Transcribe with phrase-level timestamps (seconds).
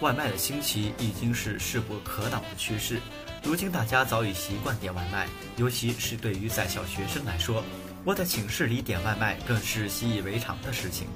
[0.00, 3.00] 外卖的兴起已经是势不可挡的趋势。
[3.42, 5.26] 如今大家早已习惯点外卖，
[5.56, 7.62] 尤其是对于在校学生来说，
[8.04, 11.06] 窝在寝室里点外卖更是习以为常的事情。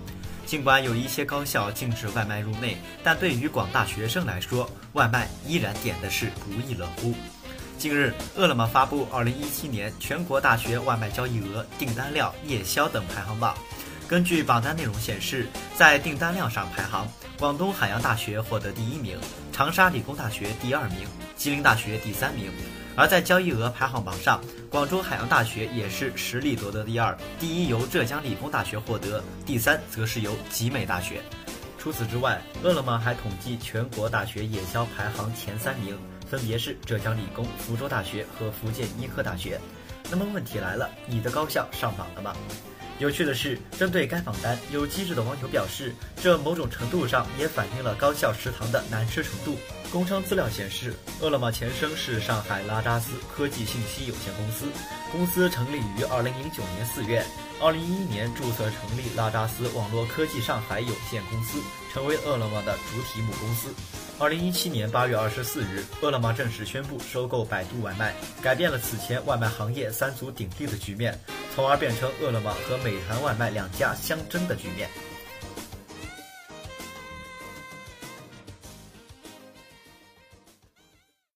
[0.47, 7.15] 尽管有一些高校禁止外卖入内，但对于广大学生来说，外卖依然点的是不亦乐乎。
[7.79, 13.57] 近日，饿了么发布2017年全国大学外卖交易额、订单量、夜宵等排行榜。
[14.11, 15.47] 根据榜单内容显示，
[15.77, 17.07] 在订单量上排行，
[17.39, 19.17] 广东海洋大学获得第一名，
[19.53, 21.07] 长沙理工大学第二名，
[21.37, 22.51] 吉林大学第三名。
[22.97, 31.23] 而在交易额排行榜上，广州海洋大学也是实力夺得第二，第一由浙江理工大学获得，第三则是由集美大学。
[31.79, 35.97] 除此之外，饿了么还统计全国大学夜宵排行前三名，
[36.29, 39.61] 分别是浙江理工、福州大学和福建医科大学。
[40.11, 42.35] 那么问题来了，你的高校上榜了吗？
[43.01, 49.57] 有趣的是，针对该榜单，有机智的网友表示，这某种程度上也反映了高校食堂的难吃程度。
[49.91, 54.67] 工商资料显示，饿了么前身是上海拉扎斯科技信息有限公司，
[55.11, 57.25] 公司成立于二零零九年四月，
[57.59, 61.59] 二零一一年注册成立拉扎斯网络科技上海有限公司，
[61.95, 63.71] 成为饿了么的主体母公司。
[64.19, 71.19] 二零一七年八月二十四日，饿了么正式宣布收购百度外卖，改变了此前外卖行业三足鼎立的局面。
[71.55, 74.89] 从而变成饿了么和美团外卖两家相争的局面。